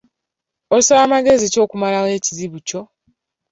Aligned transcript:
Osala 0.75 1.11
magezi 1.13 1.45
ki 1.53 1.59
okumalwo 1.65 2.09
ekizibu 2.17 2.55
ekyo? 2.61 2.81